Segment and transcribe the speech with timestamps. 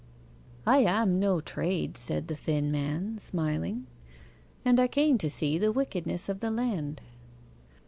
[0.65, 3.85] 'I am no trade,' said the thin man, smiling,
[4.65, 7.01] 'and I came to see the wickedness of the land.